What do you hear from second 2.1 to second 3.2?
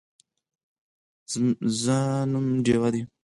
نوم ډیوه دی